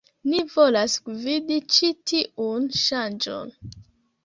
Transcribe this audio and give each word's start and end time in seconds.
Ni 0.29 0.39
volas 0.53 0.95
gvidi 1.09 1.59
ĉi 1.77 1.91
tiun 2.13 2.67
ŝanĝon. 2.87 3.57